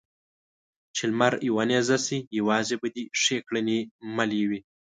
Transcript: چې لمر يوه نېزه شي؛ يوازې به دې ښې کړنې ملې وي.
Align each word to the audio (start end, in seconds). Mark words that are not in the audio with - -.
چې 0.95 1.03
لمر 1.11 1.33
يوه 1.49 1.63
نېزه 1.69 1.97
شي؛ 2.05 2.17
يوازې 2.39 2.75
به 2.81 2.87
دې 2.95 3.03
ښې 3.21 3.37
کړنې 3.47 3.79
ملې 4.15 4.43
وي. 4.49 4.59